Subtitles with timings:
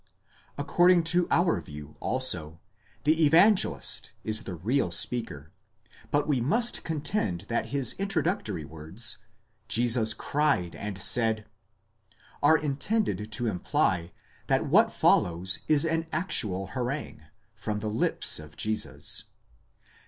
[0.55, 2.59] 14 According to our view also,
[3.03, 5.51] the Evangelist is the real speaker;
[6.09, 9.19] but we must contend that his introductory words,
[9.67, 14.11] Jesus cried and said, Ἰησοῦς δὲ ἔκραξε καὶ εἶπεν, are intended to imply
[14.47, 17.21] that what follows is an actual harangue,
[17.53, 19.25] from the lips of Jesus.